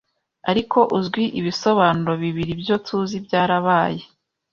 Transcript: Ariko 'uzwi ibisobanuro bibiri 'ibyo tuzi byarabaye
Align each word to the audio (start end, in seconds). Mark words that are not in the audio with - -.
Ariko 0.51 0.79
'uzwi 0.97 1.23
ibisobanuro 1.39 2.13
bibiri 2.23 2.51
'ibyo 2.53 2.75
tuzi 2.85 3.17
byarabaye 3.25 4.01